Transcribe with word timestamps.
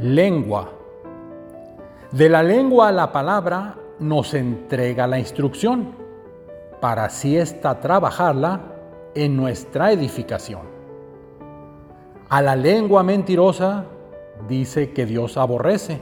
Lengua. 0.00 0.66
De 2.10 2.30
la 2.30 2.42
lengua 2.42 2.88
a 2.88 2.92
la 2.92 3.12
palabra 3.12 3.76
nos 3.98 4.32
entrega 4.32 5.06
la 5.06 5.18
instrucción 5.18 5.90
para 6.80 7.04
así 7.04 7.36
esta 7.36 7.80
trabajarla 7.80 8.62
en 9.14 9.36
nuestra 9.36 9.92
edificación. 9.92 10.62
A 12.30 12.40
la 12.40 12.56
lengua 12.56 13.02
mentirosa 13.02 13.84
dice 14.48 14.92
que 14.92 15.04
Dios 15.04 15.36
aborrece. 15.36 16.00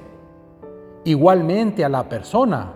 Igualmente 1.03 1.85
a 1.85 1.89
la 1.89 2.09
persona 2.09 2.75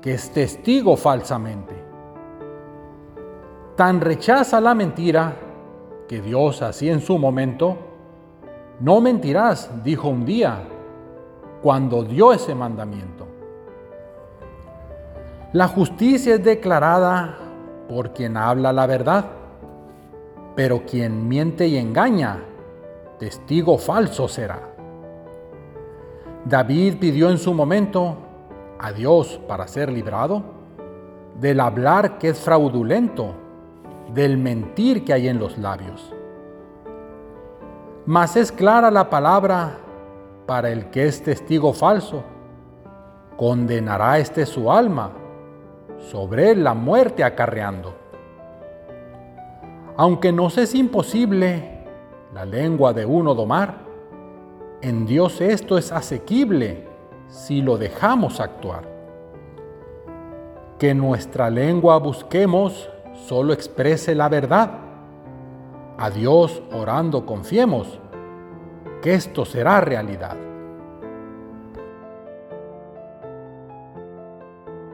que 0.00 0.14
es 0.14 0.30
testigo 0.30 0.96
falsamente. 0.96 1.74
Tan 3.74 4.00
rechaza 4.00 4.60
la 4.60 4.76
mentira 4.76 5.32
que 6.06 6.20
Dios 6.20 6.62
así 6.62 6.88
en 6.88 7.00
su 7.00 7.18
momento 7.18 7.95
no 8.80 9.00
mentirás, 9.00 9.70
dijo 9.82 10.08
un 10.08 10.26
día, 10.26 10.58
cuando 11.62 12.04
dio 12.04 12.32
ese 12.32 12.54
mandamiento. 12.54 13.26
La 15.52 15.68
justicia 15.68 16.34
es 16.34 16.44
declarada 16.44 17.38
por 17.88 18.12
quien 18.12 18.36
habla 18.36 18.72
la 18.72 18.86
verdad, 18.86 19.24
pero 20.54 20.84
quien 20.84 21.26
miente 21.26 21.66
y 21.66 21.78
engaña, 21.78 22.42
testigo 23.18 23.78
falso 23.78 24.28
será. 24.28 24.60
David 26.44 26.96
pidió 27.00 27.30
en 27.30 27.38
su 27.38 27.54
momento 27.54 28.16
a 28.78 28.92
Dios 28.92 29.40
para 29.48 29.66
ser 29.66 29.90
librado 29.90 30.42
del 31.40 31.60
hablar 31.60 32.18
que 32.18 32.28
es 32.28 32.38
fraudulento, 32.38 33.34
del 34.12 34.36
mentir 34.36 35.04
que 35.04 35.14
hay 35.14 35.28
en 35.28 35.38
los 35.38 35.58
labios 35.58 36.15
mas 38.06 38.36
es 38.36 38.52
clara 38.52 38.90
la 38.90 39.10
palabra 39.10 39.78
para 40.46 40.70
el 40.70 40.90
que 40.90 41.06
es 41.06 41.22
testigo 41.22 41.72
falso. 41.72 42.22
Condenará 43.36 44.18
este 44.18 44.46
su 44.46 44.70
alma, 44.70 45.10
sobre 45.98 46.54
la 46.54 46.72
muerte 46.72 47.24
acarreando. 47.24 47.94
Aunque 49.96 50.32
nos 50.32 50.56
es 50.56 50.74
imposible 50.74 51.84
la 52.32 52.44
lengua 52.44 52.92
de 52.92 53.04
uno 53.04 53.34
domar, 53.34 53.74
en 54.82 55.04
Dios 55.04 55.40
esto 55.40 55.76
es 55.76 55.90
asequible 55.90 56.86
si 57.28 57.60
lo 57.60 57.76
dejamos 57.76 58.38
actuar. 58.40 58.84
Que 60.78 60.94
nuestra 60.94 61.50
lengua 61.50 61.98
busquemos 61.98 62.88
solo 63.14 63.52
exprese 63.52 64.14
la 64.14 64.28
verdad 64.28 64.86
a 65.98 66.10
Dios 66.10 66.62
orando 66.72 67.24
confiemos 67.24 67.98
esto 69.06 69.44
será 69.44 69.80
realidad. 69.80 70.36